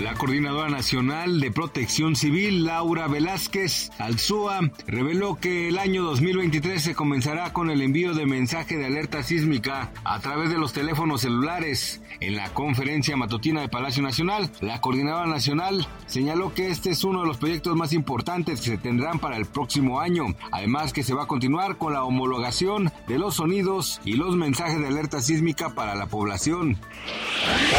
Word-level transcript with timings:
La 0.00 0.14
Coordinadora 0.14 0.68
Nacional 0.68 1.40
de 1.40 1.50
Protección 1.50 2.14
Civil, 2.14 2.64
Laura 2.64 3.08
Velázquez 3.08 3.90
Alzúa, 3.98 4.60
reveló 4.86 5.34
que 5.34 5.68
el 5.68 5.76
año 5.76 6.04
2023 6.04 6.80
se 6.80 6.94
comenzará 6.94 7.52
con 7.52 7.68
el 7.68 7.82
envío 7.82 8.14
de 8.14 8.24
mensaje 8.24 8.76
de 8.76 8.86
alerta 8.86 9.24
sísmica 9.24 9.90
a 10.04 10.20
través 10.20 10.50
de 10.50 10.58
los 10.58 10.72
teléfonos 10.72 11.22
celulares. 11.22 12.00
En 12.20 12.36
la 12.36 12.54
conferencia 12.54 13.16
matutina 13.16 13.60
de 13.60 13.68
Palacio 13.68 14.00
Nacional, 14.04 14.52
la 14.60 14.80
Coordinadora 14.80 15.26
Nacional 15.26 15.88
señaló 16.06 16.54
que 16.54 16.68
este 16.68 16.90
es 16.90 17.02
uno 17.02 17.22
de 17.22 17.26
los 17.26 17.38
proyectos 17.38 17.74
más 17.74 17.92
importantes 17.92 18.60
que 18.60 18.70
se 18.70 18.78
tendrán 18.78 19.18
para 19.18 19.36
el 19.36 19.46
próximo 19.46 19.98
año. 19.98 20.26
Además 20.52 20.92
que 20.92 21.02
se 21.02 21.14
va 21.14 21.24
a 21.24 21.28
continuar 21.28 21.76
con 21.76 21.92
la 21.92 22.04
homologación 22.04 22.92
de 23.08 23.18
los 23.18 23.34
sonidos 23.34 24.00
y 24.04 24.12
los 24.12 24.36
mensajes 24.36 24.78
de 24.78 24.86
alerta 24.86 25.20
sísmica 25.20 25.70
para 25.70 25.96
la 25.96 26.06
población. 26.06 26.78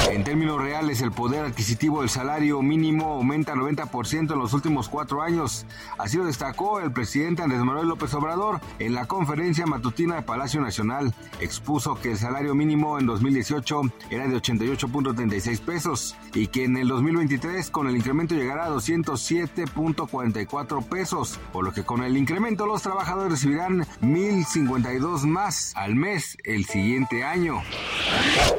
En 0.09 0.23
términos 0.23 0.59
reales, 0.59 1.03
el 1.03 1.11
poder 1.11 1.45
adquisitivo 1.45 2.01
del 2.01 2.09
salario 2.09 2.63
mínimo 2.63 3.13
aumenta 3.13 3.53
90% 3.53 4.33
en 4.33 4.39
los 4.39 4.53
últimos 4.53 4.89
cuatro 4.89 5.21
años. 5.21 5.67
Así 5.99 6.17
lo 6.17 6.25
destacó 6.25 6.79
el 6.79 6.91
presidente 6.91 7.43
Andrés 7.43 7.61
Manuel 7.61 7.89
López 7.89 8.11
Obrador 8.15 8.59
en 8.79 8.95
la 8.95 9.05
conferencia 9.05 9.67
matutina 9.67 10.15
de 10.15 10.23
Palacio 10.23 10.61
Nacional. 10.61 11.13
Expuso 11.39 11.93
que 11.93 12.13
el 12.13 12.17
salario 12.17 12.55
mínimo 12.55 12.97
en 12.97 13.05
2018 13.05 13.81
era 14.09 14.27
de 14.27 14.35
88.36 14.35 15.61
pesos 15.61 16.15
y 16.33 16.47
que 16.47 16.63
en 16.63 16.77
el 16.77 16.87
2023 16.87 17.69
con 17.69 17.87
el 17.87 17.95
incremento 17.95 18.33
llegará 18.33 18.65
a 18.65 18.71
207.44 18.71 20.89
pesos, 20.89 21.39
por 21.53 21.63
lo 21.63 21.71
que 21.71 21.83
con 21.83 22.03
el 22.03 22.17
incremento 22.17 22.65
los 22.65 22.81
trabajadores 22.81 23.33
recibirán 23.33 23.81
1.052 24.01 25.27
más 25.27 25.73
al 25.75 25.95
mes 25.95 26.35
el 26.45 26.65
siguiente 26.65 27.23
año. 27.23 27.61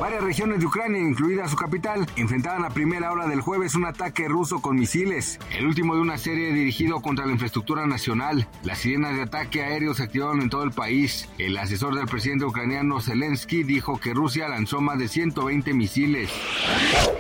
Varias 0.01 0.23
regiones 0.23 0.61
de 0.61 0.67
Ucrania, 0.67 1.01
incluida 1.01 1.49
su 1.49 1.57
capital, 1.57 2.07
enfrentaban 2.17 2.65
a 2.65 2.71
primera 2.71 3.13
hora 3.13 3.27
del 3.27 3.41
jueves 3.41 3.75
un 3.75 3.85
ataque 3.85 4.29
ruso 4.29 4.61
con 4.61 4.77
misiles, 4.77 5.39
el 5.57 5.67
último 5.67 5.95
de 5.95 6.01
una 6.01 6.19
serie 6.19 6.53
dirigido 6.53 7.01
contra 7.01 7.27
la 7.27 7.33
infraestructura 7.33 7.87
nacional. 7.87 8.47
Las 8.63 8.79
sirenas 8.79 9.17
de 9.17 9.23
ataque 9.23 9.63
aéreo 9.63 9.95
se 9.95 10.05
activaron 10.05 10.41
en 10.41 10.51
todo 10.51 10.65
el 10.65 10.73
país. 10.73 11.29
El 11.39 11.57
asesor 11.57 11.95
del 11.95 12.07
presidente 12.07 12.45
ucraniano 12.45 13.01
Zelensky 13.01 13.63
dijo 13.63 13.99
que 13.99 14.15
Rusia 14.15 14.49
lanzó 14.49 14.81
más 14.81 14.99
de 14.99 15.09
120 15.09 15.75
misiles. 15.75 16.31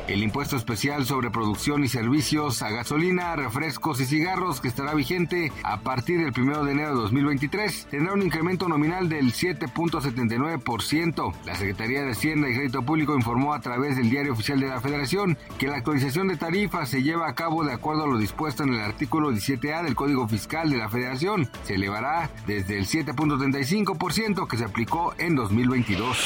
El 0.09 0.23
impuesto 0.23 0.57
especial 0.57 1.07
sobre 1.07 1.31
producción 1.31 1.85
y 1.85 1.89
servicios 1.89 2.63
a 2.63 2.71
gasolina, 2.71 3.37
refrescos 3.37 4.01
y 4.01 4.07
cigarros 4.07 4.61
que 4.61 4.69
estará 4.69 4.95
vigente 4.95 5.53
a 5.63 5.81
partir 5.81 6.19
del 6.19 6.33
1 6.37 6.65
de 6.65 6.73
enero 6.73 6.89
de 6.91 7.03
2023 7.03 7.89
tendrá 7.91 8.15
un 8.15 8.23
incremento 8.23 8.69
nominal 8.69 9.09
del 9.09 9.33
7.79%. 9.33 11.35
La 11.45 11.55
Secretaría 11.55 12.03
de 12.03 12.15
Hacienda 12.21 12.51
y 12.51 12.55
Crédito 12.55 12.83
Público 12.83 13.17
informó 13.17 13.55
a 13.55 13.61
través 13.63 13.97
del 13.97 14.11
Diario 14.11 14.35
Oficial 14.35 14.61
de 14.61 14.69
la 14.69 14.79
Federación 14.83 15.39
que 15.57 15.69
la 15.69 15.79
actualización 15.79 16.29
de 16.29 16.37
tarifas 16.37 16.91
se 16.91 17.03
lleva 17.03 17.27
a 17.27 17.35
cabo 17.35 17.65
de 17.65 17.73
acuerdo 17.73 18.05
a 18.05 18.07
lo 18.07 18.19
dispuesto 18.19 18.63
en 18.63 18.75
el 18.75 18.81
artículo 18.81 19.33
17A 19.33 19.83
del 19.83 19.95
Código 19.95 20.29
Fiscal 20.29 20.69
de 20.69 20.77
la 20.77 20.91
Federación. 20.91 21.49
Se 21.65 21.77
elevará 21.77 22.29
desde 22.47 22.77
el 22.77 22.87
7.35% 22.87 24.47
que 24.47 24.59
se 24.59 24.67
aplicó 24.67 25.15
en 25.17 25.35
2022. 25.35 26.19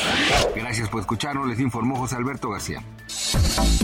Gracias 0.57 0.89
por 0.89 1.01
escucharnos, 1.01 1.47
les 1.47 1.61
informó 1.61 1.95
José 1.95 2.17
Alberto 2.17 2.51
García. 2.51 2.83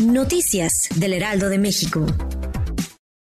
Noticias 0.00 0.88
del 0.96 1.12
Heraldo 1.12 1.48
de 1.48 1.58
México. 1.58 2.06